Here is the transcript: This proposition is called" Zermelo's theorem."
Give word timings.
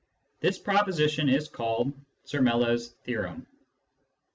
This 0.39 0.57
proposition 0.57 1.29
is 1.29 1.47
called" 1.47 1.93
Zermelo's 2.25 2.93
theorem." 3.03 3.45